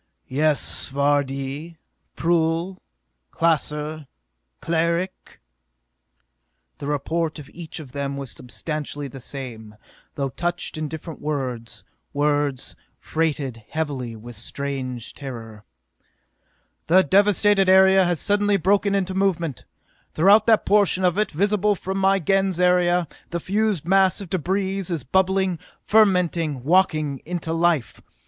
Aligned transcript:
"Yes, 0.27 0.89
Vardee? 0.89 1.77
Prull? 2.15 2.81
Klaser? 3.29 4.07
Cleric?" 4.59 5.39
The 6.79 6.87
report 6.87 7.37
of 7.37 7.47
each 7.53 7.79
of 7.79 7.91
them 7.91 8.17
was 8.17 8.31
substantially 8.31 9.07
the 9.07 9.19
same, 9.19 9.75
though 10.15 10.31
couched 10.31 10.75
in 10.75 10.87
different 10.87 11.21
words, 11.21 11.83
words 12.13 12.75
freighted 12.99 13.63
heavily 13.69 14.15
with 14.15 14.35
strange 14.35 15.13
terror. 15.13 15.65
"The 16.87 17.03
devasted 17.03 17.69
area 17.69 18.03
has 18.03 18.19
suddenly 18.19 18.57
broken 18.57 18.95
into 18.95 19.13
movement! 19.13 19.65
Throughout 20.15 20.47
that 20.47 20.65
portion 20.65 21.05
of 21.05 21.19
it 21.19 21.29
visible 21.29 21.75
from 21.75 21.99
my 21.99 22.17
Gens 22.17 22.59
area, 22.59 23.07
the 23.29 23.39
fused 23.39 23.85
mass 23.87 24.19
of 24.19 24.31
debris 24.31 24.79
is 24.79 25.03
bubbling, 25.03 25.59
fermenting, 25.85 26.63
walking 26.63 27.21
into 27.23 27.53
life! 27.53 28.01